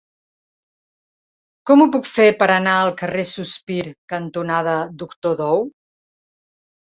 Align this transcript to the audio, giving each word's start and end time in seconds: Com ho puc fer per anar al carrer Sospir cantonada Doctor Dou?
Com 1.69 1.81
ho 1.83 1.87
puc 1.95 2.07
fer 2.13 2.25
per 2.39 2.47
anar 2.53 2.73
al 2.85 2.89
carrer 3.01 3.25
Sospir 3.33 3.83
cantonada 4.13 4.75
Doctor 5.03 5.37
Dou? 5.43 5.61